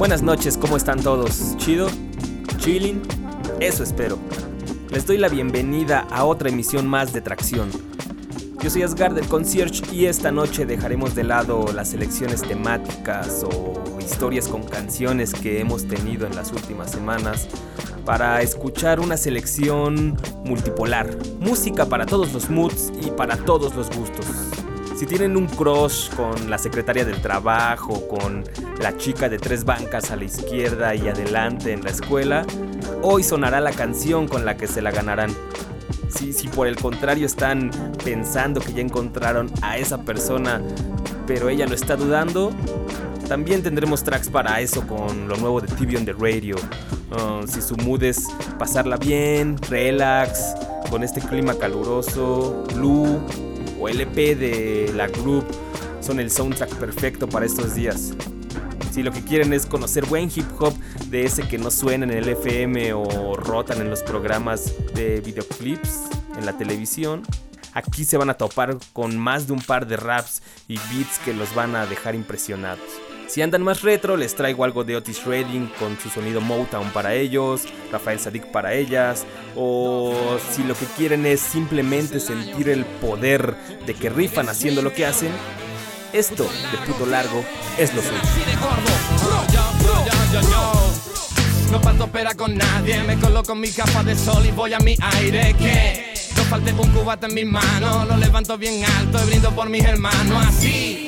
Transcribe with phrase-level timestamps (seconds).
[0.00, 1.58] Buenas noches, ¿cómo están todos?
[1.58, 1.86] ¿Chido?
[2.56, 3.02] ¿Chilling?
[3.60, 4.18] Eso espero.
[4.90, 7.68] Les doy la bienvenida a otra emisión más de Tracción.
[8.62, 13.74] Yo soy Asgard del Concierge y esta noche dejaremos de lado las selecciones temáticas o
[14.00, 17.46] historias con canciones que hemos tenido en las últimas semanas
[18.06, 20.16] para escuchar una selección
[20.46, 21.14] multipolar.
[21.40, 24.24] Música para todos los moods y para todos los gustos.
[25.00, 28.44] Si tienen un crush con la secretaria del trabajo, con
[28.82, 32.44] la chica de tres bancas a la izquierda y adelante en la escuela,
[33.00, 35.34] hoy sonará la canción con la que se la ganarán.
[36.10, 37.70] Si, si por el contrario están
[38.04, 40.60] pensando que ya encontraron a esa persona,
[41.26, 42.52] pero ella lo está dudando,
[43.26, 46.56] también tendremos tracks para eso con lo nuevo de TV on the Radio.
[47.10, 48.26] Uh, si su mood es
[48.58, 50.54] pasarla bien, relax,
[50.90, 53.18] con este clima caluroso, blue
[53.80, 55.44] o LP de la group
[56.00, 58.12] son el soundtrack perfecto para estos días.
[58.92, 60.74] Si lo que quieren es conocer buen hip hop
[61.06, 66.06] de ese que no suena en el FM o rotan en los programas de videoclips
[66.36, 67.22] en la televisión,
[67.72, 71.32] aquí se van a topar con más de un par de raps y beats que
[71.32, 73.09] los van a dejar impresionados.
[73.30, 77.14] Si andan más retro, les traigo algo de Otis Redding con su sonido Motown para
[77.14, 77.62] ellos,
[77.92, 79.24] Rafael Sadik para ellas,
[79.54, 83.54] o si lo que quieren es simplemente sentir el poder
[83.86, 85.30] de que rifan haciendo lo que hacen,
[86.12, 87.44] esto de puto largo
[87.78, 88.18] es lo suyo.
[91.70, 94.96] No parto pera con nadie, me coloco mi capa de sol y voy a mi
[95.18, 99.54] aire que no falte un cubate en mis manos, lo levanto bien alto y brindo
[99.54, 100.99] por mis hermanos así.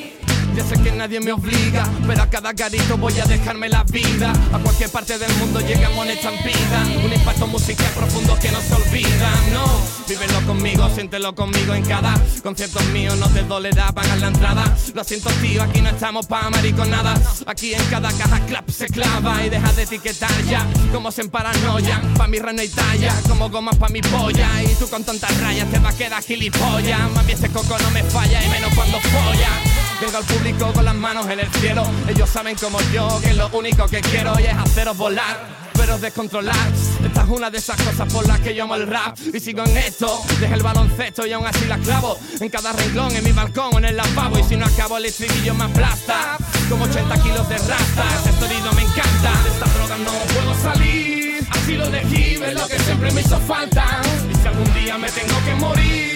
[0.55, 4.33] Ya sé que nadie me obliga, pero a cada garito voy a dejarme la vida.
[4.53, 6.83] A cualquier parte del mundo llegamos en estampida.
[7.03, 9.31] Un impacto musical profundo que no se olvida.
[9.53, 9.65] No,
[10.07, 13.17] vívelo conmigo, siéntelo conmigo en cada concierto mío.
[13.17, 14.77] No te dolerá pagar la entrada.
[14.95, 17.15] Lo siento, tío, aquí no estamos pa' nada
[17.47, 20.67] Aquí en cada caja clap se clava y deja de etiquetar ya.
[20.93, 23.15] Como se paranoia, pa' mi rana y talla.
[23.27, 24.63] Como gomas pa' mi polla.
[24.63, 27.11] Y tú con tantas rayas te va a quedar gilipollas.
[27.15, 29.82] Mami, ese coco no me falla y menos cuando folla.
[30.03, 31.85] Vengo al público con las manos en el cielo.
[32.09, 35.39] Ellos saben como yo que lo único que quiero es haceros volar,
[35.75, 36.57] pero descontrolar.
[37.05, 39.17] Esta es una de esas cosas por las que yo amo el rap.
[39.33, 42.19] Y sigo en esto, dejo el baloncesto y aún así la clavo.
[42.41, 44.41] En cada renglón, en mi balcón o en el lavabo.
[44.41, 46.37] Y si no acabo el estribillo me aplasta.
[46.69, 48.05] Como 80 kilos de rasta.
[48.17, 49.31] Este sonido me encanta.
[49.45, 51.47] De esta droga no puedo salir.
[51.49, 54.03] Así lo elegí, es lo que siempre me hizo falta.
[54.29, 56.12] Y si algún día me tengo que morir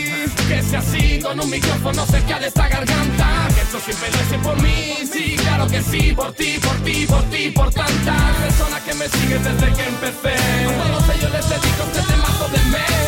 [0.48, 3.48] que sea así, con un micrófono cerca de esta garganta.
[3.54, 7.06] Que esto siempre lo hice por mí, sí, claro que sí, por ti, por ti,
[7.06, 10.34] por ti, por tantas personas que me siguen desde que empecé.
[10.34, 13.05] A todos ellos les dedico este temazo de mes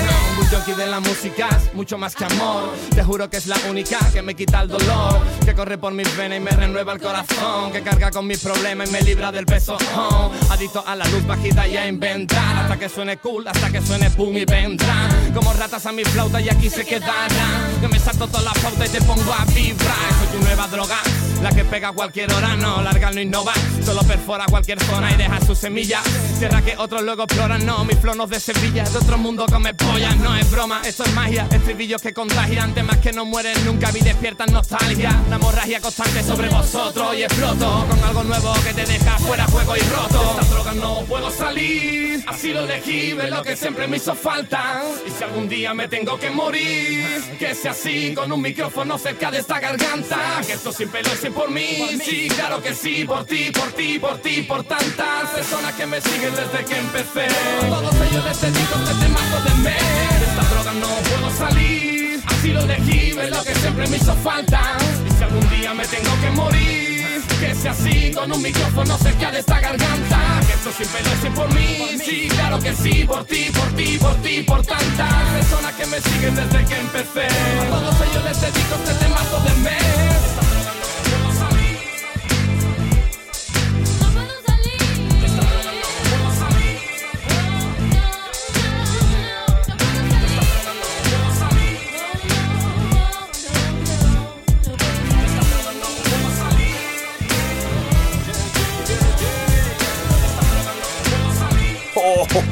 [0.50, 2.74] junkie de la música mucho más que amor.
[2.94, 5.20] Te juro que es la única que me quita el dolor.
[5.44, 7.70] Que corre por mis venas y me renueva el corazón.
[7.72, 9.76] Que carga con mis problemas y me libra del peso.
[9.94, 12.56] Oh, adicto a la luz bajita y a inventar.
[12.56, 15.08] Hasta que suene cool, hasta que suene boom y vendrá.
[15.34, 17.80] Como ratas a mi flauta y aquí se quedarán.
[17.80, 19.96] Que me salto toda la flauta y te pongo a vibrar.
[20.18, 20.98] Soy tu nueva droga,
[21.42, 22.56] la que pega cualquier hora.
[22.56, 23.52] No, larga no innova,
[23.84, 26.00] solo perfora cualquier zona y deja su semilla.
[26.38, 27.64] Tierra que otros luego exploran.
[27.64, 30.14] No, mi flow no de Sevilla, de otro mundo come polla.
[30.16, 31.46] No es broma, esto es magia.
[31.50, 33.90] Estribillos que contagian, temas que no mueren nunca.
[33.90, 35.10] Vi despiertan nostalgia.
[35.26, 39.76] Una hemorragia constante sobre vosotros y exploto con algo nuevo que te deja fuera juego
[39.76, 40.36] y roto.
[40.40, 44.82] Esta droga no puedo salir, así lo elegí, ves lo que siempre me hizo falta.
[45.06, 49.30] Y si algún día me tengo que morir, que sea así, con un micrófono cerca
[49.30, 50.40] de esta garganta.
[50.46, 53.98] Que esto siempre lo hice por mí, sí, claro que sí, por ti, por ti,
[53.98, 57.28] por ti, por tantas personas que me siguen desde que empecé.
[57.68, 60.27] todos ellos les dedico este temazo de mes
[60.74, 62.20] no puedo salir.
[62.26, 64.60] Así lo elegí, es lo que siempre me hizo falta.
[65.06, 69.30] Y si algún día me tengo que morir, que sea así, con un micrófono cerca
[69.30, 70.40] de esta garganta.
[70.46, 73.98] Que esto siempre lo hice por mí, sí, claro que sí, por ti, por ti,
[73.98, 77.26] por ti, por tantas personas que me siguen desde que empecé.
[77.26, 80.17] A todos ellos les dedico este temazo de mes.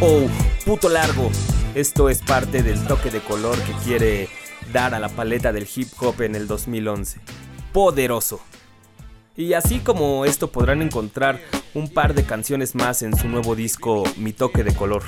[0.00, 0.26] Oh,
[0.64, 1.30] puto largo.
[1.74, 4.28] Esto es parte del toque de color que quiere
[4.72, 7.20] dar a la paleta del hip hop en el 2011.
[7.72, 8.40] Poderoso.
[9.36, 11.40] Y así como esto podrán encontrar
[11.74, 15.02] un par de canciones más en su nuevo disco Mi Toque de Color,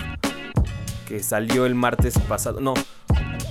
[1.07, 2.61] que salió el martes pasado.
[2.61, 2.75] No,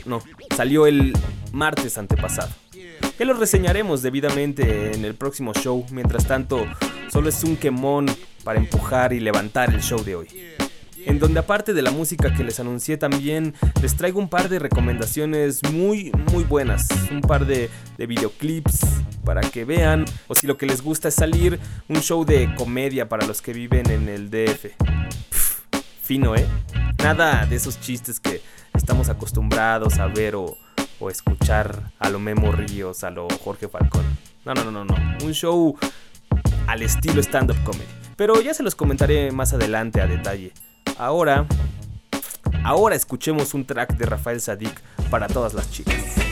[0.06, 0.22] no,
[0.56, 1.14] salió el
[1.52, 2.50] martes antepasado.
[3.18, 5.84] Que lo reseñaremos debidamente en el próximo show.
[5.90, 6.68] Mientras tanto,
[7.12, 8.06] solo es un quemón
[8.44, 10.57] para empujar y levantar el show de hoy.
[11.08, 14.60] En donde aparte de la música que les anuncié también les traigo un par de
[14.60, 18.82] recomendaciones muy muy buenas, un par de, videoclips
[19.24, 23.08] para que vean o si lo que les gusta es salir, un show de comedia
[23.08, 24.66] para los que viven en el DF.
[26.04, 26.46] fino, ¿eh?
[27.02, 28.42] Nada de esos chistes que
[28.74, 30.58] estamos acostumbrados a ver o,
[31.00, 34.04] o escuchar a lo Memo Ríos, a lo Jorge Falcón.
[34.44, 34.96] No, no, no, no, no.
[35.24, 35.78] Un show
[36.68, 37.88] al estilo stand-up comedy.
[38.18, 40.52] Pero ya se los comentaré más adelante a detalle.
[40.98, 41.46] Ahora,
[42.64, 46.27] ahora escuchemos un track de Rafael Sadik para todas las chicas.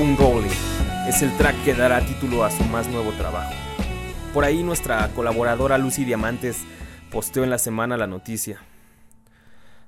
[0.00, 0.48] Stone Rolling,
[1.08, 3.52] es el track que dará título a su más nuevo trabajo.
[4.32, 6.62] Por ahí nuestra colaboradora Lucy Diamantes
[7.10, 8.62] posteó en la semana la noticia.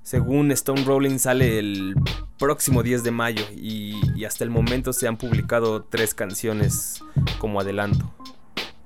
[0.03, 1.95] Según Stone Rolling sale el
[2.39, 7.03] próximo 10 de mayo y, hasta el momento se han publicado tres canciones
[7.39, 8.13] como adelanto.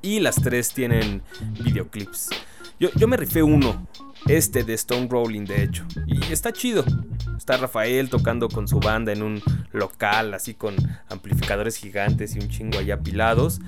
[0.03, 1.23] Y las tres tienen
[1.61, 2.31] videoclips.
[2.79, 3.89] Yo, yo me rifé uno,
[4.29, 5.85] este de Stone Rolling de hecho.
[6.07, 6.85] Y está chido.
[7.47, 10.75] Está Rafael tocando con su banda en un local, así con
[11.09, 13.61] amplificadores gigantes y un chingo allá apilados.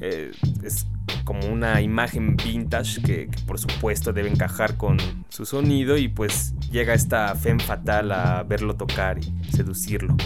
[0.00, 0.32] Eh,
[0.64, 0.88] es
[1.22, 4.96] como una imagen vintage que, por supuesto debe encajar con
[5.28, 10.16] su sonido y pues llega esta femme fatal a verlo tocar y seducirlo.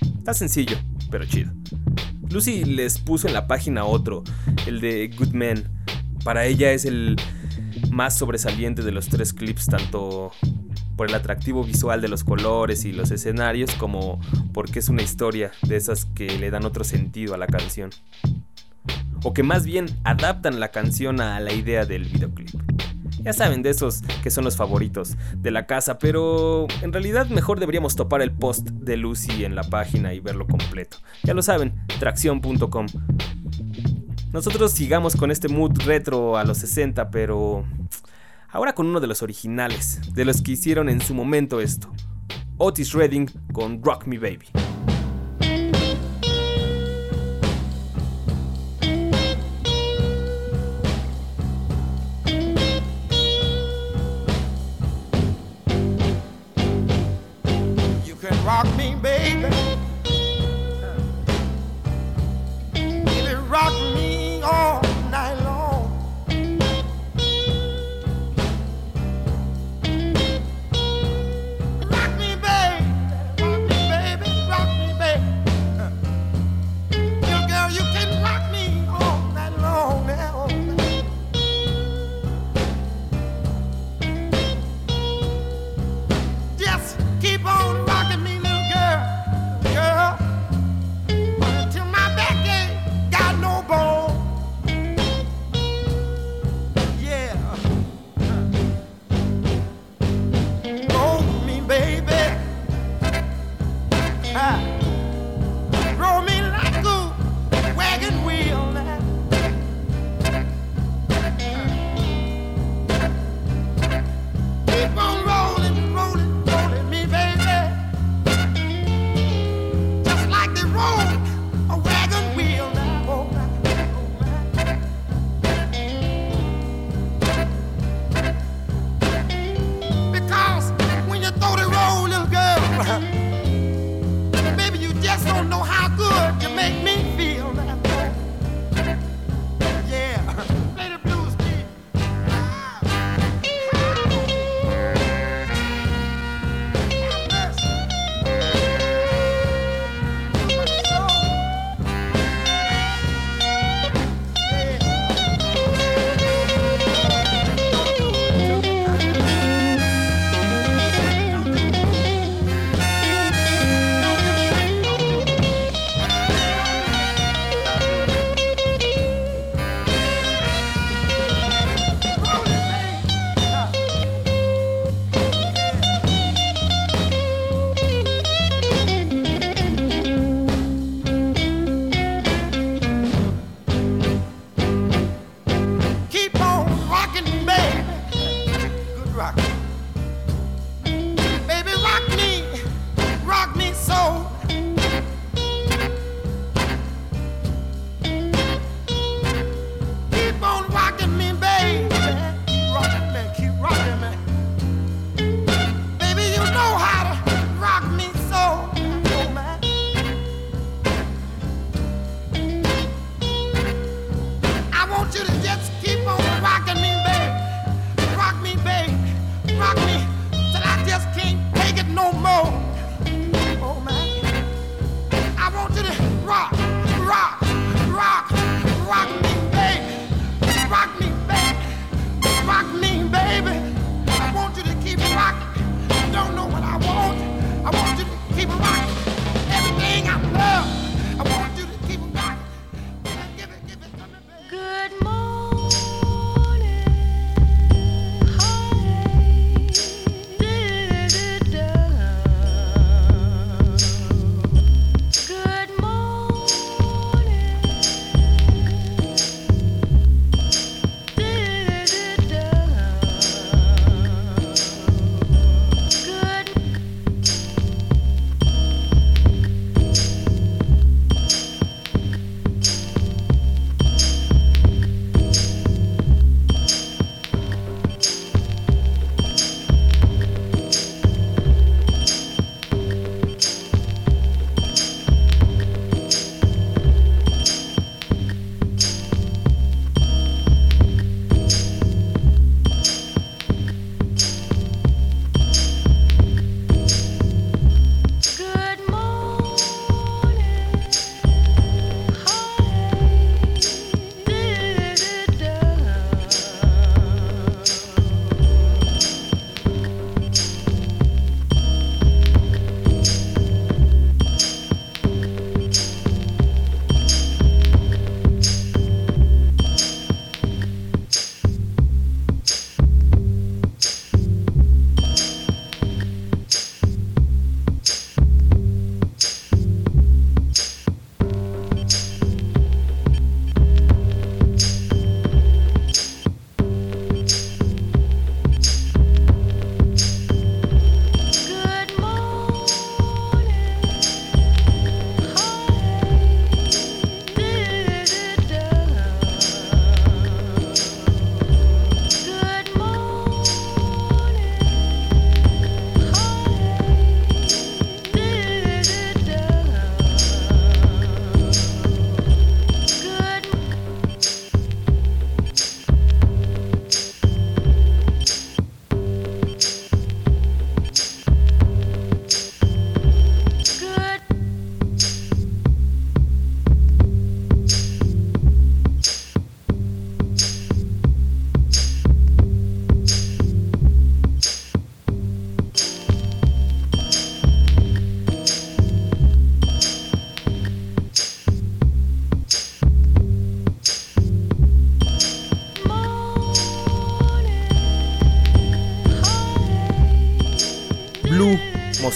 [0.00, 0.78] Está sencillo,
[1.10, 1.52] pero chido.
[2.30, 4.24] Lucy les puso en la página otro,
[4.66, 5.68] el de Good Men.
[6.24, 7.16] Para ella es el
[7.90, 10.32] más sobresaliente de los tres clips, tanto
[11.00, 14.20] por el atractivo visual de los colores y los escenarios, como
[14.52, 17.88] porque es una historia de esas que le dan otro sentido a la canción.
[19.24, 22.50] o que más bien adaptan la canción a la idea del videoclip.
[23.22, 27.60] Ya saben de esos que son los favoritos de la casa, pero en realidad mejor
[27.60, 30.98] deberíamos topar el post de Lucy en la página y verlo completo.
[31.22, 32.86] Ya lo saben, tracción.com.
[34.34, 37.64] Nosotros sigamos con este mood retro a los 60, pero
[38.52, 41.92] ahora con uno de los originales, de los que hicieron en su momento esto.
[42.58, 44.48] Otis Redding con Rock Me Baby.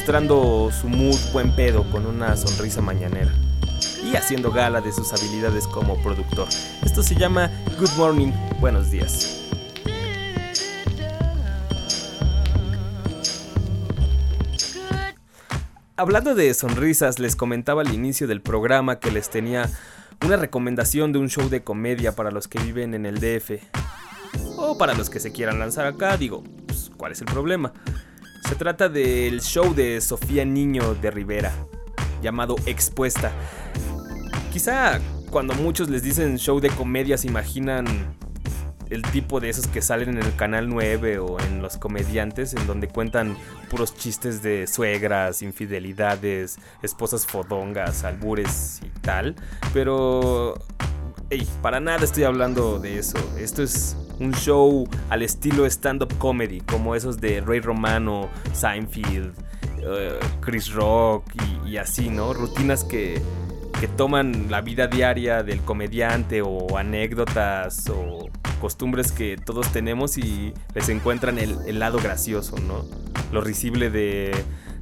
[0.05, 3.33] Mostrando su mood buen pedo con una sonrisa mañanera
[4.05, 6.47] y haciendo gala de sus habilidades como productor.
[6.85, 9.49] Esto se llama Good Morning, buenos días.
[15.97, 19.71] Hablando de sonrisas, les comentaba al inicio del programa que les tenía
[20.23, 23.53] una recomendación de un show de comedia para los que viven en el DF.
[24.59, 27.73] O para los que se quieran lanzar acá, digo, pues, ¿cuál es el problema?
[28.55, 31.51] Se trata del show de Sofía Niño de Rivera,
[32.23, 33.33] llamado Expuesta.
[34.53, 38.14] Quizá cuando muchos les dicen show de comedia se imaginan
[38.90, 42.64] el tipo de esos que salen en el canal 9 o en los comediantes, en
[42.69, 43.37] donde cuentan
[43.71, 49.35] puros chistes de suegras, infidelidades, esposas fodongas, albures y tal.
[49.73, 50.55] Pero,
[51.30, 53.18] hey, para nada estoy hablando de eso.
[53.38, 59.34] Esto es un show al estilo stand-up comedy, como esos de Ray Romano, Seinfeld,
[59.78, 61.24] eh, Chris Rock
[61.66, 62.32] y así, ¿no?
[62.32, 63.20] Rutinas que
[63.80, 70.54] que toman la vida diaria del comediante o anécdotas o costumbres que todos tenemos y
[70.74, 72.84] les encuentran el, lado gracioso, ¿no?
[73.32, 74.32] Lo risible de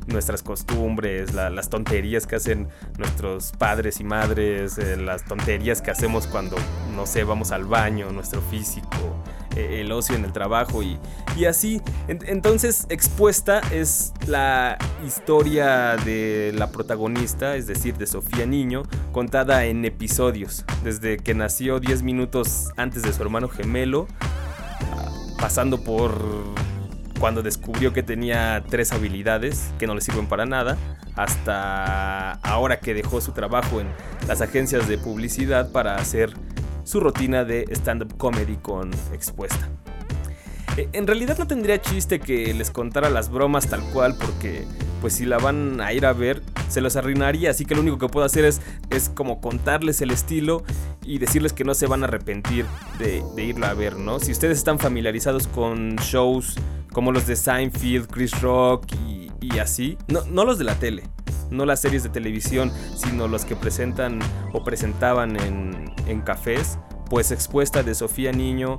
[0.07, 6.27] nuestras costumbres, las tonterías que hacen nuestros padres y madres, eh, las tonterías que hacemos
[6.27, 6.57] cuando,
[6.95, 9.17] no sé, vamos al baño, nuestro físico,
[9.57, 10.99] eh, el ocio en el trabajo y,
[11.37, 11.81] y así.
[12.09, 19.85] entonces, expuesta es la historia de la protagonista, es decir, de Sofía Niño, contada en
[19.85, 24.07] episodios, desde que nació 10 minutos antes de su hermano gemelo,
[25.39, 26.15] pasando por
[27.23, 30.77] cuando descubrió que tenía tres habilidades que no le sirven para nada,
[31.15, 33.87] hasta ahora que dejó su trabajo en
[34.27, 36.33] las agencias de publicidad para hacer
[36.83, 39.69] su rutina de stand-up comedy con expuesta.
[40.77, 44.65] Eh, en realidad no tendría chiste que les contara las bromas tal cual porque
[45.01, 47.99] pues si la van a ir a ver se los arruinaría, así que lo único
[47.99, 50.65] que puedo hacer es, es como contarles el estilo
[51.05, 52.67] y decirles que no se van a arrepentir
[52.99, 54.19] de, de irla a ver, ¿no?
[54.19, 56.57] Si ustedes están familiarizados con shows
[56.93, 61.05] como los de Seinfeld, Chris Rock y, y así, no, no los de la tele,
[61.51, 64.21] no las series de televisión, sino los que presentan
[64.53, 66.79] o presentaban en, en cafés,
[67.09, 68.79] pues Expuesta de Sofía Niño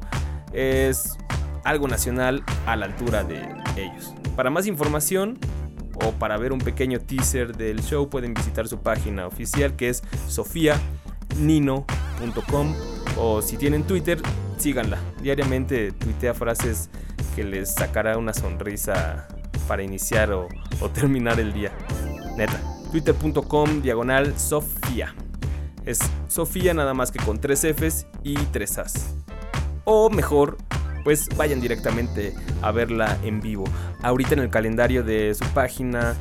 [0.53, 1.17] es
[1.63, 3.41] algo nacional a la altura de
[3.77, 4.13] ellos.
[4.35, 5.39] Para más información
[5.95, 10.03] o para ver un pequeño teaser del show pueden visitar su página oficial que es
[10.27, 12.75] sofianino.com
[13.17, 14.21] o si tienen Twitter,
[14.57, 14.97] síganla.
[15.21, 16.89] Diariamente tuitea frases
[17.35, 19.27] que les sacará una sonrisa
[19.67, 20.47] para iniciar o,
[20.93, 21.71] terminar el día.
[22.37, 22.59] Neta.
[22.91, 25.15] Twitter.com diagonal Sofía.
[25.85, 29.15] Es Sofía nada más que con tres Fs y tres As.
[29.85, 30.57] O mejor,
[31.03, 33.63] pues vayan directamente a verla en vivo.
[34.01, 36.15] Ahorita en el calendario de su página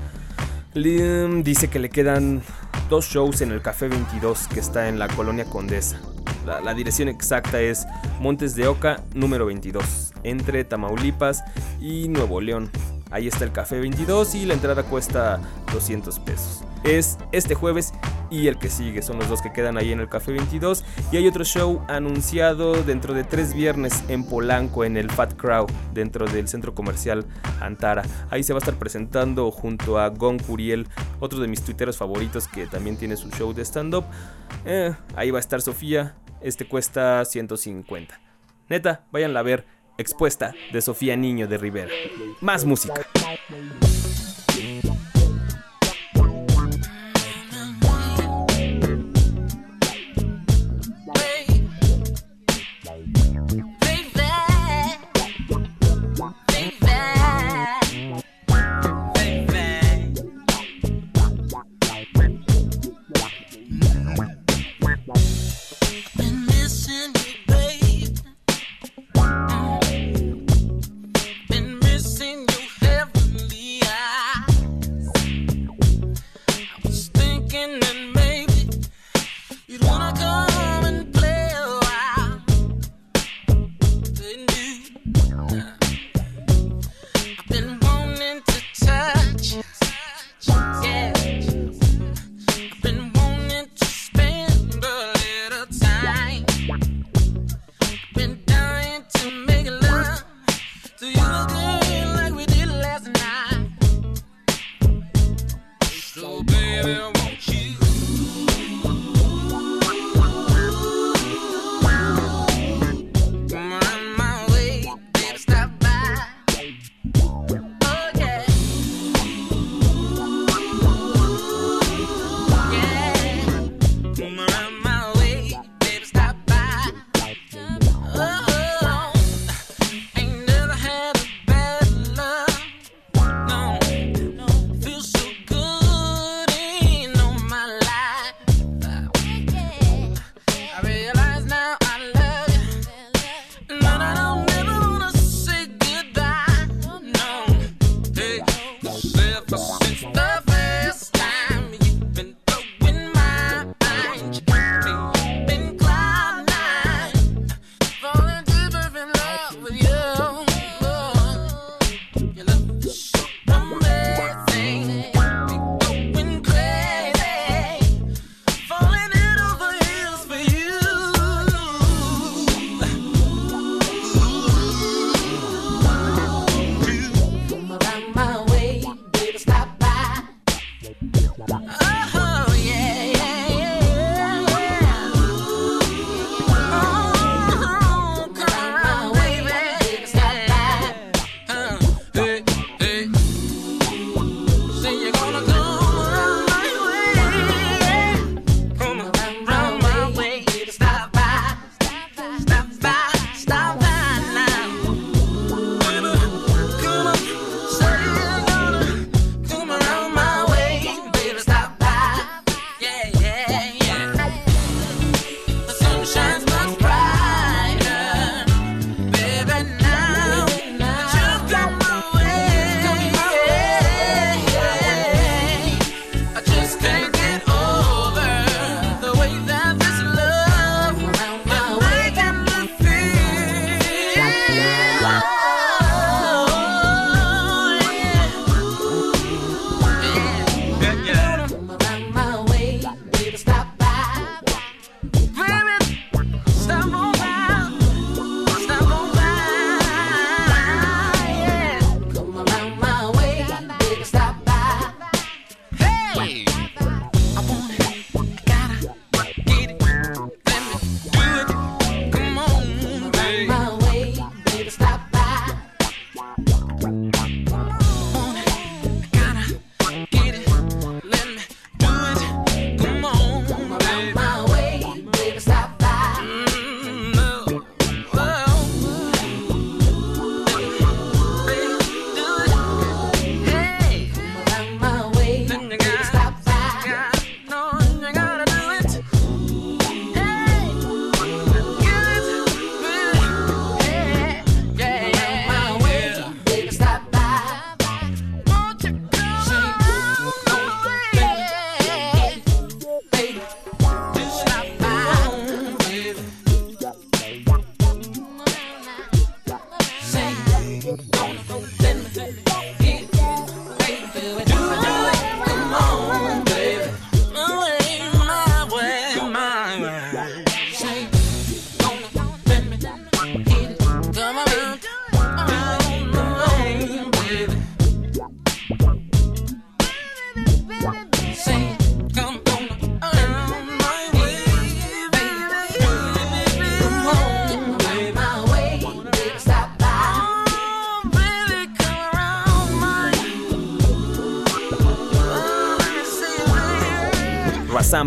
[0.74, 2.42] dice que le quedan
[2.88, 6.00] dos shows en el Café 22 que está en la colonia Condesa.
[6.46, 7.86] La, la, dirección exacta es
[8.20, 11.44] Montes de Oca número 22, entre Tamaulipas
[11.80, 12.70] y Nuevo León.
[13.12, 15.38] Ahí está el Café 22 y la entrada cuesta
[15.70, 16.64] 200 pesos.
[16.82, 17.92] Es este jueves
[18.30, 20.82] y el que sigue, son los dos que quedan ahí en el Café 22.
[21.12, 25.66] Y hay otro show anunciado dentro de tres viernes en Polanco, en el Fat Crow,
[25.92, 27.26] dentro del centro comercial
[27.60, 28.02] Antara.
[28.30, 30.88] Ahí se va a estar presentando junto a Gon Curiel,
[31.20, 34.06] otro de mis tuiteros favoritos que también tiene su show de stand-up.
[34.64, 38.18] Eh, ahí va a estar Sofía, este cuesta 150.
[38.70, 41.90] Neta, váyanla a ver expuesta de Sofía Niño de Rivera.
[42.40, 43.06] Más música.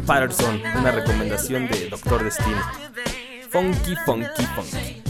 [0.06, 2.62] Patterson, una recomendación de Doctor Destino.
[3.50, 5.02] Funky, funky, funky.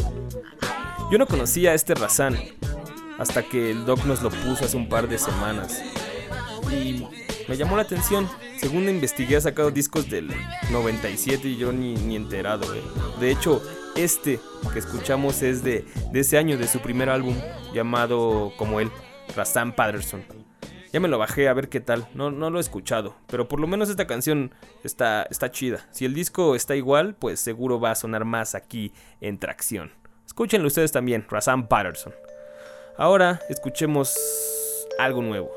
[1.12, 2.38] Yo no conocía a este Razan
[3.20, 5.82] hasta que el doc nos lo puso hace un par de semanas.
[6.72, 7.06] Y
[7.48, 8.30] me llamó la atención.
[8.58, 10.32] Según investigué, ha sacado discos del
[10.72, 12.74] 97 y yo ni, ni enterado.
[12.74, 12.82] Eh.
[13.20, 13.62] De hecho,
[13.96, 14.40] este
[14.72, 17.36] que escuchamos es de, de ese año, de su primer álbum,
[17.74, 18.90] llamado como él,
[19.36, 20.24] Razan Patterson.
[20.96, 22.08] Ya me lo bajé a ver qué tal.
[22.14, 23.16] No, no lo he escuchado.
[23.28, 24.54] Pero por lo menos esta canción
[24.86, 25.86] está, está chida.
[25.92, 29.92] Si el disco está igual, pues seguro va a sonar más aquí en tracción.
[30.26, 32.14] Escúchenlo ustedes también, Razan Patterson.
[32.98, 34.16] Ahora escuchemos
[34.98, 35.52] algo nuevo.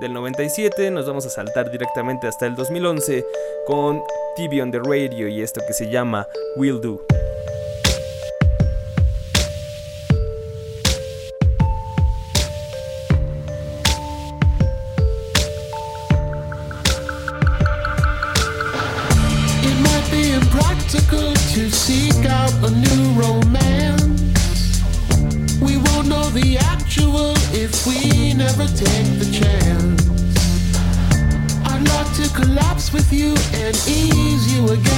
[0.00, 3.26] Del 97 nos vamos a saltar directamente hasta el 2011
[3.66, 4.02] con
[4.36, 7.04] TV on the Radio y esto que se llama Will Do.
[21.88, 24.20] Seek out a new romance.
[25.58, 27.32] We won't know the actual
[27.64, 30.02] if we never take the chance.
[31.64, 33.30] I'd love to collapse with you
[33.64, 34.97] and ease you against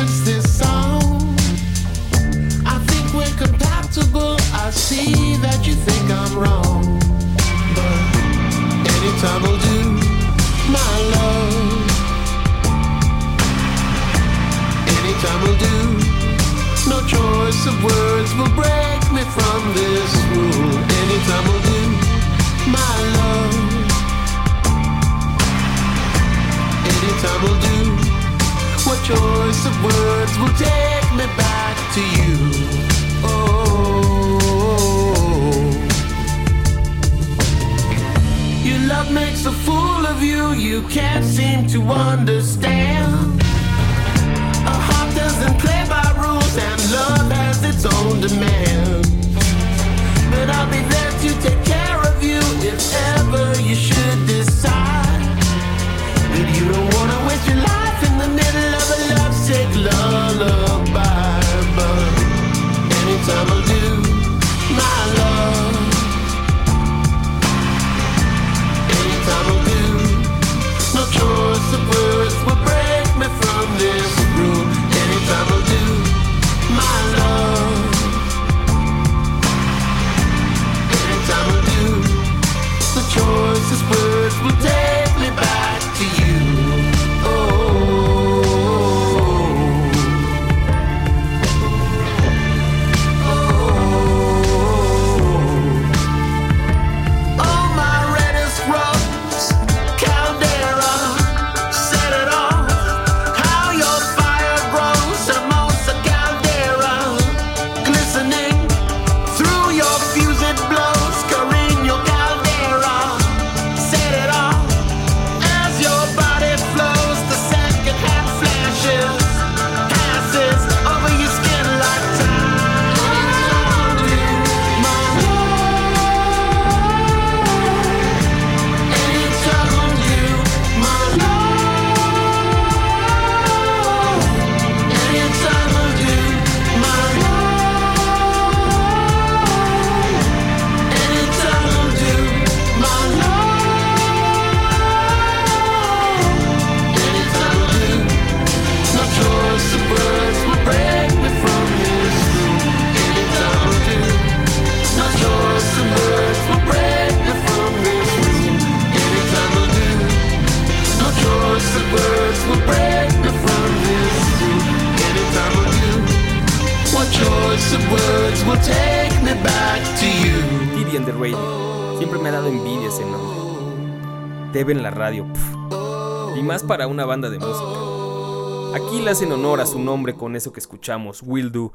[179.21, 181.75] hacen honor a su nombre con eso que escuchamos, Will Do.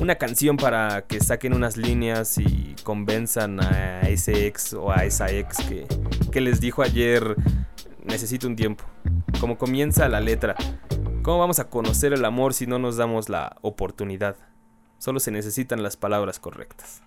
[0.00, 5.32] Una canción para que saquen unas líneas y convenzan a ese ex o a esa
[5.32, 5.84] ex que,
[6.30, 7.34] que les dijo ayer,
[8.04, 8.84] necesito un tiempo.
[9.40, 10.54] Como comienza la letra.
[11.24, 14.36] ¿Cómo vamos a conocer el amor si no nos damos la oportunidad?
[14.98, 17.02] Solo se necesitan las palabras correctas.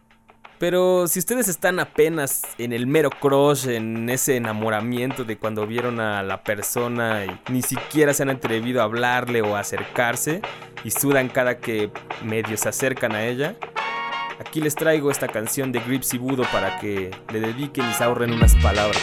[0.59, 5.99] Pero si ustedes están apenas en el mero crush, en ese enamoramiento de cuando vieron
[5.99, 10.41] a la persona y ni siquiera se han atrevido a hablarle o a acercarse
[10.83, 11.91] y sudan cada que
[12.23, 13.55] medio se acercan a ella,
[14.39, 18.03] aquí les traigo esta canción de Grips y Budo para que le dediquen y se
[18.03, 18.99] ahorren unas palabras.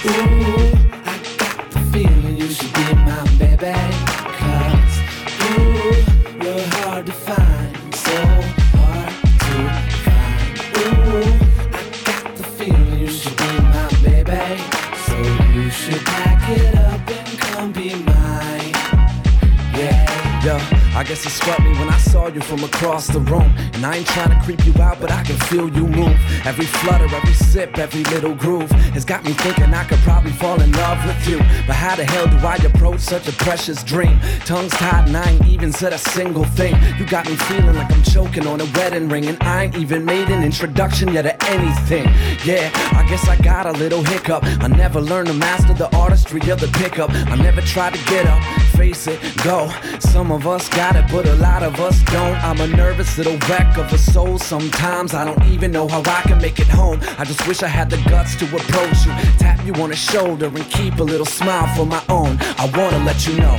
[21.05, 23.55] I guess it struck me when I saw you from across the room.
[23.75, 26.19] And I ain't trying to creep you out, but I can feel you move.
[26.47, 30.59] Every flutter, every sip, every little groove has got me thinking I could probably fall
[30.63, 31.41] in love with you.
[31.67, 34.19] But how the hell do I approach such a precious dream?
[34.47, 36.75] Tongues tied and I ain't even said a single thing.
[36.99, 40.07] You got me feeling like I'm choking on a wedding ring, and I ain't even
[40.07, 42.07] made an introduction yet to anything.
[42.47, 44.43] Yeah, I guess I got a little hiccup.
[44.43, 47.11] I never learned to master the artistry of the pickup.
[47.11, 48.43] I never tried to get up,
[48.75, 49.71] face it, go.
[49.99, 52.37] Some of us got it, but a lot of us don't.
[52.45, 54.39] I'm a nervous little wreck of a soul.
[54.39, 57.01] Sometimes I don't even know how I can make it home.
[57.19, 60.47] I just wish I had the guts to approach you, tap you on the shoulder,
[60.47, 62.39] and keep a little smile for my own.
[62.59, 63.57] I wanna let you know.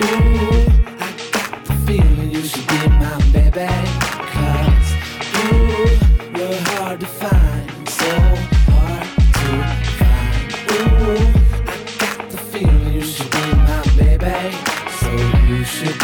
[0.00, 0.04] Ooh,
[1.00, 3.68] I got the feeling you should be my baby.
[4.34, 4.90] Cause,
[5.38, 8.10] ooh, you're hard to find, so
[8.70, 9.08] hard
[9.38, 9.48] to
[9.98, 10.46] find.
[10.72, 11.18] Ooh,
[11.66, 14.56] I got the feeling you should be my baby.
[15.00, 15.10] So
[15.46, 15.98] you should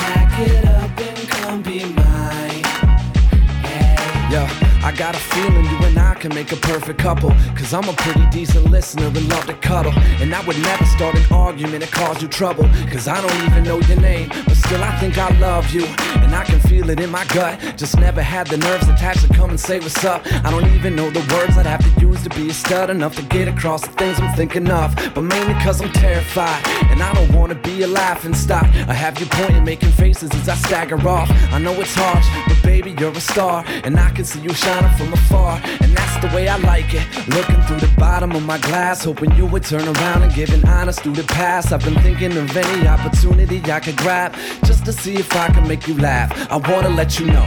[4.97, 7.31] got a feeling you and I can make a perfect couple.
[7.57, 9.93] Cause I'm a pretty decent listener and love to cuddle.
[10.21, 12.65] And I would never start an argument that cause you trouble.
[12.91, 15.85] Cause I don't even know your name, but still I think I love you.
[16.23, 17.61] And I can feel it in my gut.
[17.77, 20.23] Just never had the nerves attached to come and say what's up.
[20.45, 23.17] I don't even know the words I'd have to use to be a stud enough
[23.17, 24.95] to get across the things I'm thinking of.
[25.15, 26.63] But mainly cause I'm terrified.
[26.95, 28.63] And I don't wanna be a laughing stock.
[28.87, 31.29] I have you pointing, making faces as I stagger off.
[31.53, 33.65] I know it's harsh, but baby, you're a star.
[33.83, 37.05] And I can see you shining from afar, and that's the way I like it.
[37.27, 40.65] Looking through the bottom of my glass, hoping you would turn around and give an
[40.69, 41.73] honest through the past.
[41.73, 44.33] I've been thinking of any opportunity I could grab,
[44.65, 46.31] just to see if I can make you laugh.
[46.49, 47.47] I wanna let you know.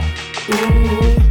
[0.50, 1.27] Ooh,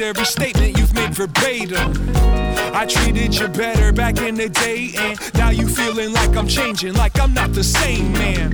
[0.00, 2.10] every statement you've made verbatim.
[2.74, 6.94] I treated you better back in the day, and now you feeling like I'm changing,
[6.94, 8.52] like I'm not the same man.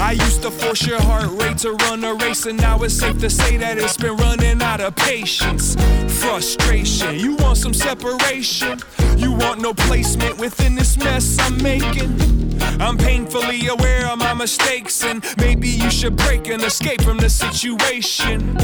[0.00, 3.18] I used to force your heart rate to run a race, and now it's safe
[3.20, 5.76] to say that it's been running out of patience.
[6.20, 8.80] Frustration, you want some separation,
[9.16, 12.51] you want no placement within this mess I'm making.
[12.80, 17.30] I'm painfully aware of my mistakes, and maybe you should break and escape from the
[17.30, 18.56] situation.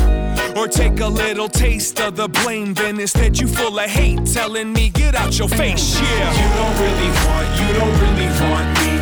[0.57, 4.73] Or take a little taste of the blame, then instead you full of hate, telling
[4.73, 6.33] me, get out your face, yeah.
[6.41, 8.93] You don't really want, you don't really want me.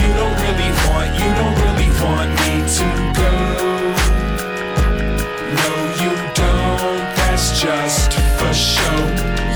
[0.00, 2.86] You don't really want, you don't really want me to
[3.20, 3.32] go.
[5.60, 5.72] No,
[6.02, 8.96] you don't, that's just for show.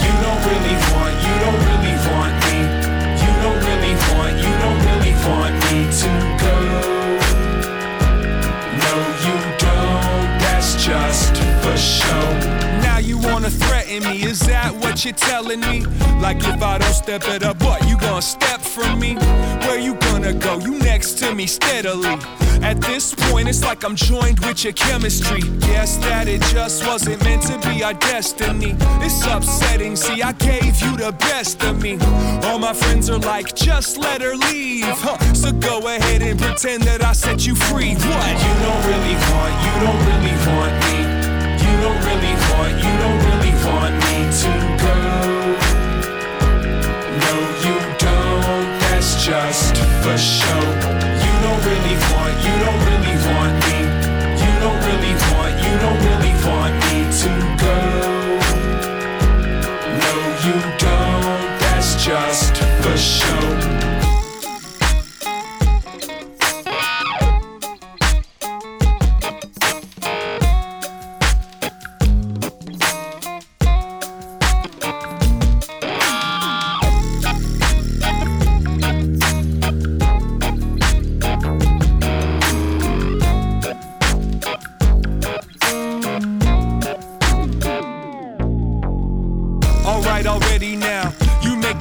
[0.05, 1.64] You don't really want, you don't
[10.85, 12.64] just for show
[13.25, 14.23] wanna threaten me?
[14.25, 15.85] Is that what you're telling me?
[16.21, 19.15] Like if I don't step it up, what you gonna step from me?
[19.67, 20.59] Where you gonna go?
[20.59, 22.17] You next to me steadily.
[22.63, 25.43] At this point, it's like I'm joined with your chemistry.
[25.61, 28.75] Guess that it just wasn't meant to be our destiny.
[29.05, 29.97] It's upsetting.
[29.97, 31.99] See, I gave you the best of me.
[32.45, 34.85] All my friends are like, just let her leave.
[34.87, 35.19] Huh.
[35.35, 37.95] So go ahead and pretend that I set you free.
[37.95, 38.33] What?
[38.45, 41.25] You don't really want, you don't really want me.
[41.65, 43.14] You don't really want, you don't
[49.25, 50.61] just for show.
[51.25, 53.79] You don't really want, you don't really want me.
[54.37, 57.79] You don't really want, you don't really want me to go.
[60.03, 60.13] No,
[60.45, 63.84] you don't, that's just for show.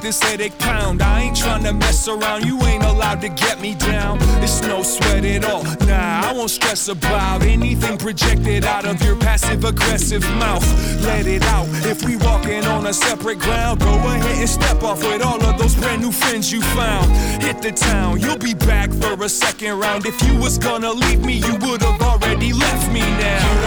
[0.04, 1.02] This headache pound.
[1.02, 4.18] I ain't trying to mess around, you ain't allowed to get me down.
[4.42, 5.64] It's no sweat at all.
[5.88, 10.66] Nah, I won't stress about anything projected out of your passive aggressive mouth.
[11.02, 11.66] Let it out.
[11.86, 15.58] If we walking on a separate ground, go ahead and step off with all of
[15.58, 17.10] those brand new friends you found.
[17.42, 20.04] Hit the town, you'll be back for a second round.
[20.04, 23.63] If you was gonna leave me, you would've already left me now.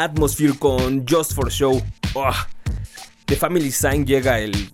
[0.00, 1.82] Atmosphere con Just for Show.
[2.14, 2.32] Oh,
[3.26, 4.70] The Family Sign llega el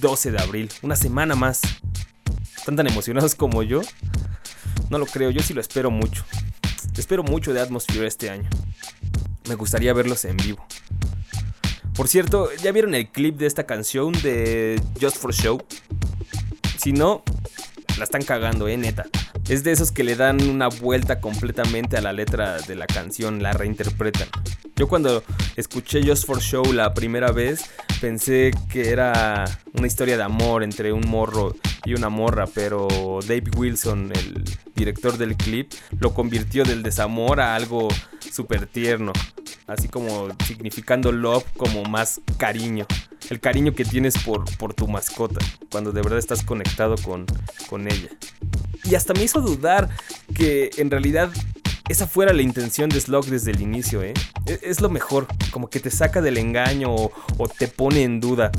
[0.00, 1.62] 12 de abril, una semana más.
[2.58, 3.80] ¿Están tan emocionados como yo?
[4.90, 6.26] No lo creo, yo sí lo espero mucho.
[6.94, 8.50] Espero mucho de Atmosphere este año.
[9.48, 10.62] Me gustaría verlos en vivo.
[11.94, 15.62] Por cierto, ¿ya vieron el clip de esta canción de Just for Show?
[16.76, 17.22] Si no,
[17.96, 19.06] la están cagando, eh, neta.
[19.50, 23.42] Es de esos que le dan una vuelta completamente a la letra de la canción,
[23.42, 24.28] la reinterpretan.
[24.76, 25.24] Yo cuando
[25.56, 27.64] escuché Just for Show la primera vez
[28.00, 29.44] pensé que era
[29.74, 34.44] una historia de amor entre un morro y una morra, pero Dave Wilson, el
[34.76, 37.88] director del clip, lo convirtió del desamor a algo
[38.30, 39.12] súper tierno,
[39.66, 42.86] así como significando love como más cariño,
[43.30, 47.26] el cariño que tienes por, por tu mascota, cuando de verdad estás conectado con,
[47.68, 48.10] con ella.
[48.84, 49.88] Y hasta me hizo dudar
[50.34, 51.30] que en realidad
[51.88, 54.14] esa fuera la intención de Slug desde el inicio, ¿eh?
[54.46, 58.20] Es, es lo mejor, como que te saca del engaño o, o te pone en
[58.20, 58.52] duda.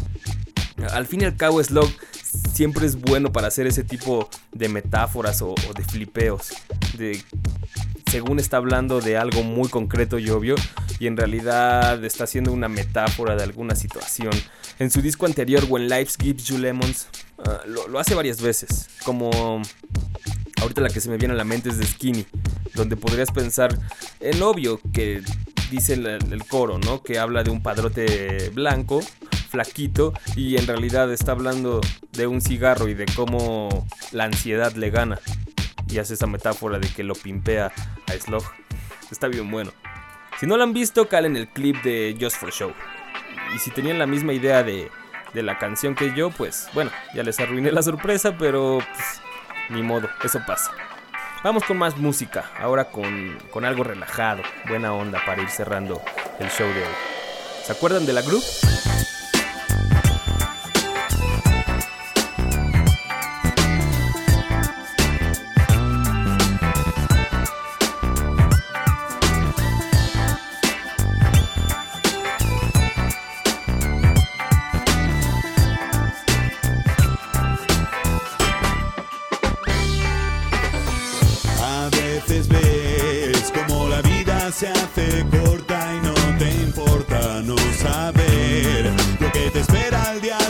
[0.92, 1.90] Al fin y al cabo, Slug
[2.54, 6.54] siempre es bueno para hacer ese tipo de metáforas o, o de flipeos.
[6.98, 7.24] De,
[8.10, 10.56] según está hablando de algo muy concreto y obvio,
[11.00, 14.34] y en realidad está haciendo una metáfora de alguna situación.
[14.80, 17.08] En su disco anterior, When Life Gives You Lemons,
[17.38, 19.62] uh, lo, lo hace varias veces, como
[20.62, 22.26] ahorita la que se me viene a la mente es de Skinny,
[22.76, 23.78] donde podrías pensar
[24.20, 25.22] en obvio que
[25.70, 27.02] dice el, el, coro, ¿no?
[27.02, 29.02] Que habla de un padrote blanco,
[29.50, 31.82] flaquito, y en realidad está hablando
[32.12, 35.20] de un cigarro y de cómo la ansiedad le gana.
[35.90, 37.72] Y hace esa metáfora de que lo pimpea
[38.08, 38.44] a Slug.
[39.12, 39.72] Está bien bueno.
[40.40, 42.72] Si no lo han visto, calen el clip de Just for Show.
[43.54, 44.90] Y si tenían la misma idea de,
[45.34, 49.22] de la canción que yo, pues bueno, ya les arruiné la sorpresa, pero pues,
[49.72, 50.72] ni modo, eso pasa.
[51.44, 56.02] Vamos con más música, ahora con, con, algo relajado, buena onda para ir cerrando
[56.40, 56.94] el show de hoy.
[57.64, 58.44] ¿Se acuerdan de la group?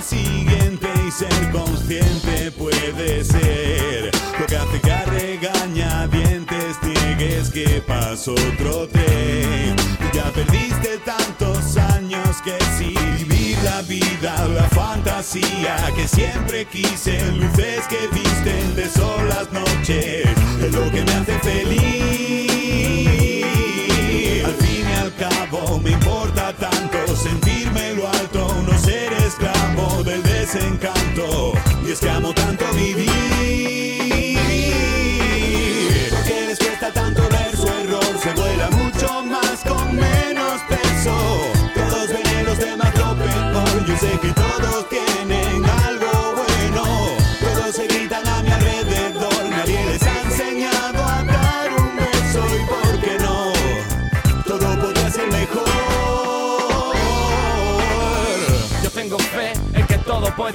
[0.01, 8.33] Al siguiente y ser consciente puede ser lo que hace que regañadientes niegues que pasó
[8.33, 9.75] otro tren.
[10.13, 17.85] Ya perdiste tantos años que sí vivir la vida, la fantasía que siempre quise, luces
[17.87, 20.25] que visten de sol las noches,
[20.61, 22.41] es lo que me hace feliz
[25.21, 26.70] cabo me importa tanto
[30.53, 31.53] desencanto.
[31.85, 33.90] Y es que amo tanto vivir.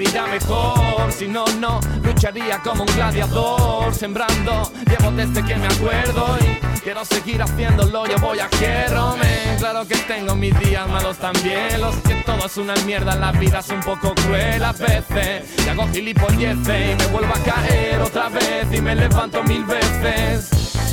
[0.05, 1.11] A mejor.
[1.11, 3.95] Si no, no, lucharía como un gladiador.
[3.95, 6.37] Sembrando, llevo desde que me acuerdo.
[6.41, 9.59] Y quiero seguir haciéndolo, yo voy a quiero, men.
[9.59, 11.81] Claro que tengo mis días malos también.
[11.81, 15.45] Los que todo es una mierda, la vida es un poco cruel a veces.
[15.65, 18.67] Y hago gilipolleces y me vuelvo a caer otra vez.
[18.73, 20.51] Y me levanto mil veces.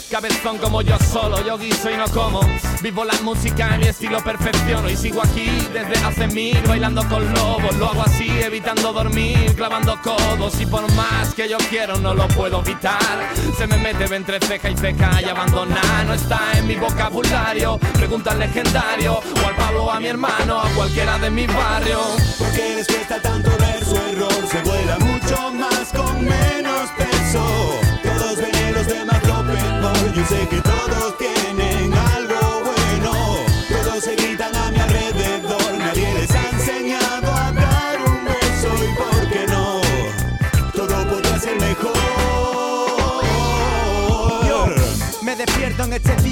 [0.09, 2.41] Cabezón como yo solo, yo guiso y no como
[2.83, 7.73] Vivo la música mi estilo perfecciono Y sigo aquí desde hace mil Bailando con lobos,
[7.77, 12.27] lo hago así evitando dormir Clavando codos y por más que yo quiero, no lo
[12.27, 12.99] puedo evitar.
[13.57, 16.05] Se me mete entre ceja y ceja y abandonar.
[16.05, 17.79] No está en mi vocabulario.
[17.93, 21.99] Pregunta al legendario, o al Pablo, a mi hermano, a cualquiera de mi barrio.
[22.37, 27.79] Porque les cuesta tanto ver su error, se vuela mucho más con menos peso.
[28.03, 30.72] Todos ven los demás lo peor, yo sé que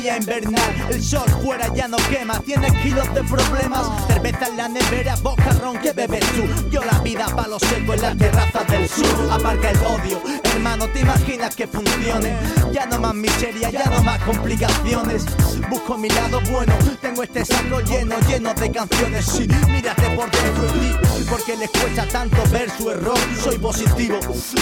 [0.10, 0.88] invernal.
[0.90, 4.08] El sol fuera ya no quema Tienes kilos de problemas.
[4.08, 6.70] Cerveza en la nevera, bocarrón que bebes tú.
[6.70, 9.32] Yo la vida palo seco en las terrazas del sur.
[9.32, 12.36] Aparca el odio Hermano, ¿te imaginas que funcione?
[12.72, 15.26] Ya no más miseria, ya no más complicaciones.
[15.70, 19.26] Busco mi lado bueno Tengo este saco lleno, lleno de canciones.
[19.26, 20.96] Sí, mírate por dentro de ti
[21.30, 23.18] Porque les cuesta tanto ver su error.
[23.42, 24.20] Soy positivo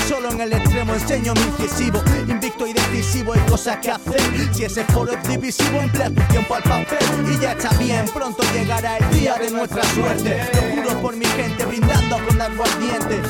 [0.07, 2.01] Solo en el extremo enseño mi incisivo.
[2.27, 4.21] Invicto y decisivo hay cosas que hacer.
[4.53, 6.97] Si ese foro es divisivo emplea tu tiempo al papel.
[7.31, 10.41] Y ya está bien, pronto llegará el día de nuestra suerte.
[10.53, 13.21] Lo juro por mi gente brindando con aguardiente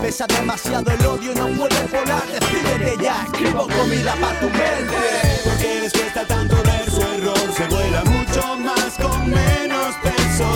[0.00, 5.40] Pesa demasiado el odio, no puedes volar Decídete ya, escribo comida para tu mente.
[5.44, 10.48] Porque les cuesta tanto ver su error, se vuela mucho más con menos peso.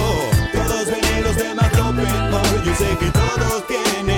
[0.52, 1.66] Todos ven en los demás
[2.64, 4.15] yo sé que todos tienen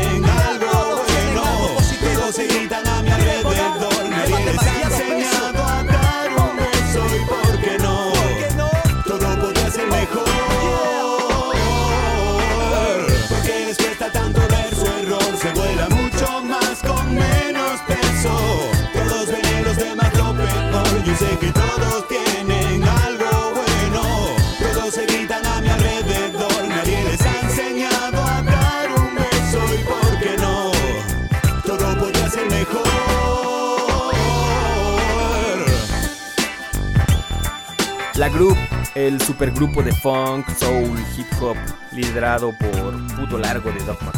[38.19, 38.57] La Group,
[38.97, 41.57] el supergrupo de funk, soul, hip hop,
[41.93, 44.11] liderado por Puto Largo de Dogma.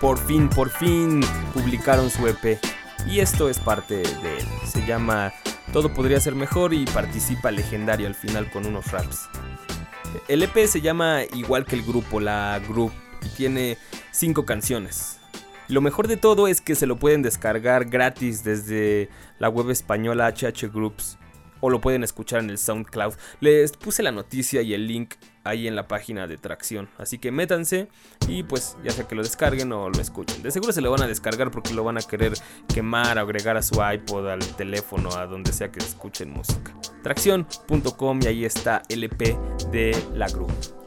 [0.00, 1.20] Por fin, por fin
[1.52, 2.58] publicaron su EP.
[3.06, 4.44] Y esto es parte de él.
[4.66, 5.32] Se llama
[5.72, 9.28] Todo podría ser mejor y participa legendario al final con unos raps.
[10.26, 12.92] El EP se llama igual que el grupo, la Group,
[13.24, 13.78] y tiene
[14.10, 15.20] 5 canciones.
[15.68, 19.08] Lo mejor de todo es que se lo pueden descargar gratis desde
[19.38, 21.16] la web española HH Groups
[21.64, 23.14] o lo pueden escuchar en el SoundCloud.
[23.40, 26.90] Les puse la noticia y el link ahí en la página de Tracción.
[26.98, 27.88] Así que métanse
[28.28, 30.42] y pues ya sea que lo descarguen o lo escuchen.
[30.42, 32.34] De seguro se lo van a descargar porque lo van a querer
[32.72, 36.74] quemar, agregar a su iPod, al teléfono, a donde sea que escuchen música.
[37.02, 39.38] Tracción.com y ahí está el EP
[39.70, 40.83] de la Group.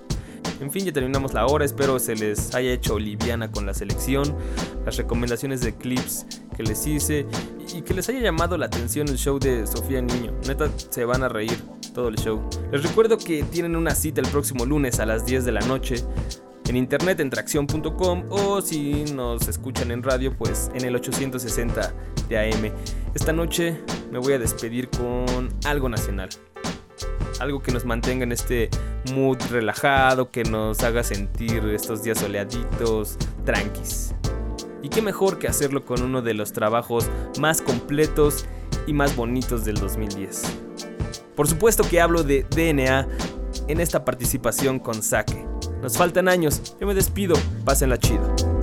[0.59, 1.65] En fin, ya terminamos la hora.
[1.65, 4.35] Espero se les haya hecho liviana con la selección,
[4.85, 7.25] las recomendaciones de clips que les hice
[7.75, 10.33] y que les haya llamado la atención el show de Sofía Niño.
[10.47, 11.61] Neta, se van a reír
[11.93, 12.41] todo el show.
[12.71, 16.03] Les recuerdo que tienen una cita el próximo lunes a las 10 de la noche
[16.67, 21.93] en internet en tracción.com o si nos escuchan en radio pues en el 860
[22.27, 22.71] de AM.
[23.13, 23.79] Esta noche
[24.11, 26.29] me voy a despedir con algo nacional.
[27.39, 28.69] Algo que nos mantenga en este
[29.13, 34.13] mood relajado, que nos haga sentir estos días soleaditos, tranquis.
[34.81, 37.07] Y qué mejor que hacerlo con uno de los trabajos
[37.39, 38.45] más completos
[38.87, 40.43] y más bonitos del 2010.
[41.35, 43.07] Por supuesto que hablo de DNA
[43.67, 45.45] en esta participación con Saque.
[45.81, 48.56] Nos faltan años, yo me despido, pásenla chido.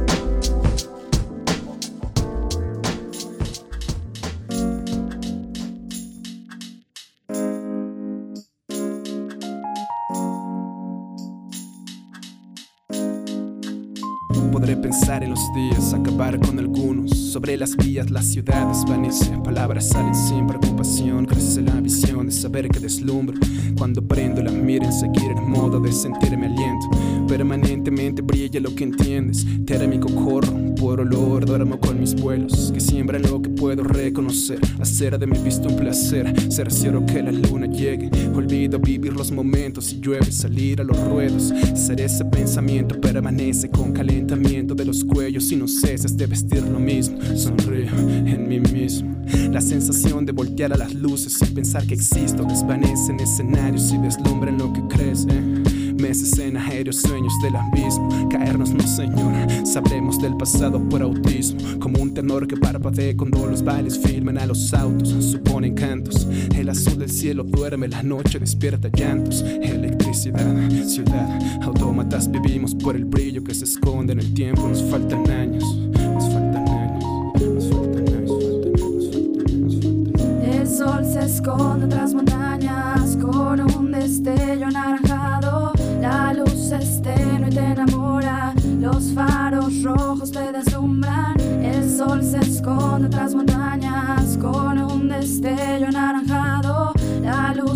[17.45, 19.37] Sobre las vías, la ciudad desvanece.
[19.45, 21.27] Palabras salen sin preocupación.
[21.27, 23.39] Crece la visión de saber que deslumbro.
[23.77, 26.89] Cuando prendo la mira en seguir el modo de sentirme aliento.
[27.29, 29.47] Permanentemente brilla lo que entiendes.
[29.65, 32.71] Térmico corro, por olor, duermo con mis vuelos.
[32.73, 34.59] Que siembran lo que puedo reconocer.
[34.81, 36.35] Hacer de mi vista un placer.
[36.51, 38.11] Cercioro que la luna llegue.
[38.35, 39.87] Olvido vivir los momentos.
[39.87, 41.53] Si llueve, salir a los ruedos.
[41.75, 46.79] Ser ese pensamiento permanece con calentamiento de los cuellos y no ceses de vestir lo
[46.79, 47.19] mismo.
[47.37, 49.15] Sonrío en mí mismo.
[49.51, 53.99] La sensación de voltear a las luces y pensar que existo desvanece en escenarios y
[53.99, 55.27] deslumbra en lo que crees.
[55.99, 58.29] Meses en aéreos sueños del abismo.
[58.29, 59.47] Caernos no, señora.
[59.65, 61.61] Sabremos del pasado por autismo.
[61.79, 65.09] Como un tenor que parpadea cuando los bailes filman a los autos.
[65.25, 66.27] Suponen cantos.
[66.57, 69.43] El azul del cielo duerme, la noche despierta llantos.
[69.43, 74.69] Electricidad, ciudad, autómatas vivimos por el brillo que se esconde en el tiempo.
[74.69, 75.84] Nos faltan años.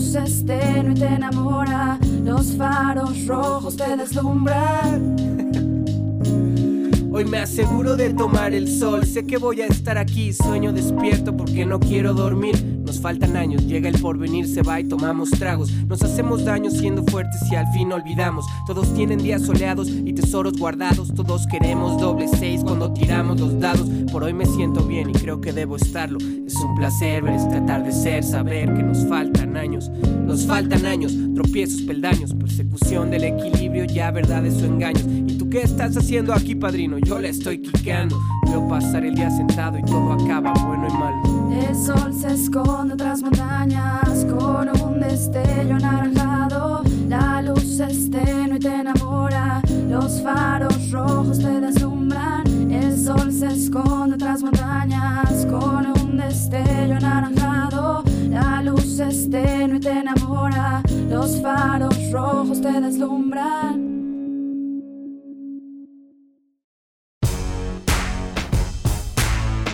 [0.08, 1.98] La luz es tenue te enamora.
[2.24, 5.16] Los faros rojos te deslumbran.
[7.12, 9.04] Hoy me aseguro de tomar el sol.
[9.04, 12.78] Sé que voy a estar aquí, sueño despierto porque no quiero dormir.
[12.84, 15.70] Nos faltan años, llega el porvenir, se va y tomamos tragos.
[15.86, 18.46] Nos hacemos daño siendo fuertes y al fin olvidamos.
[18.66, 21.12] Todos tienen días soleados y tesoros guardados.
[21.14, 23.88] Todos queremos doble seis cuando tiramos los dados.
[24.12, 26.18] Por hoy me siento bien y creo que debo estarlo.
[26.18, 29.90] Es un placer ver este atardecer, saber que nos faltan años.
[30.24, 35.04] Nos faltan años, tropiezos, peldaños, persecución del equilibrio, ya verdades o engaños.
[35.06, 36.98] ¿Y tú qué estás haciendo aquí, padrino?
[36.98, 38.18] Yo le estoy quiqueando.
[38.46, 41.68] Veo pasar el día sentado y todo acaba bueno y malo.
[41.68, 46.82] El sol se esconde tras montañas con un destello anaranjado.
[47.08, 49.62] La luz es tenue y te enamora.
[49.88, 52.57] Los faros rojos te deslumbran.
[52.98, 58.02] El sol se esconde tras montañas con un destello anaranjado.
[58.28, 60.82] La luz es tenue y te enamora.
[61.08, 63.86] Los faros rojos te deslumbran.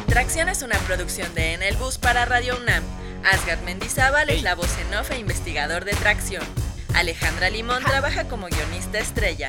[0.07, 2.85] Tracción es una producción de En el Bus para Radio UNAM.
[3.33, 6.45] Asgard Mendizábal es la voz en off e investigador de Tracción.
[6.95, 9.49] Alejandra Limón trabaja como guionista estrella.